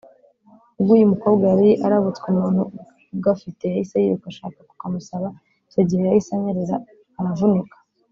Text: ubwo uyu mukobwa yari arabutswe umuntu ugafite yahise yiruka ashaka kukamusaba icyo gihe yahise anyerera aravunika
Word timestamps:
ubwo 0.79 0.91
uyu 0.97 1.11
mukobwa 1.13 1.43
yari 1.51 1.69
arabutswe 1.85 2.25
umuntu 2.33 2.61
ugafite 3.15 3.63
yahise 3.67 3.95
yiruka 4.03 4.27
ashaka 4.31 4.59
kukamusaba 4.69 5.27
icyo 5.67 5.81
gihe 5.89 6.03
yahise 6.05 6.31
anyerera 6.33 6.77
aravunika 7.19 7.75